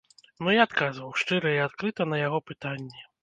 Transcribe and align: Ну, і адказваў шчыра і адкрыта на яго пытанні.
Ну, 0.45 0.53
і 0.53 0.55
адказваў 0.63 1.11
шчыра 1.23 1.53
і 1.59 1.61
адкрыта 1.67 2.09
на 2.13 2.17
яго 2.27 2.39
пытанні. 2.51 3.07